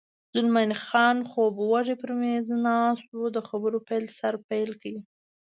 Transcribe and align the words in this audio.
زلمی 0.33 0.67
خان 0.85 1.17
خوب 1.29 1.53
وږی 1.71 1.95
پر 2.01 2.11
مېز 2.21 2.47
ناست 2.65 3.07
و، 3.13 3.19
د 3.35 3.37
خبرو 3.49 3.79
سر 4.19 4.33
پیل 4.47 4.69
کړ. 4.81 4.95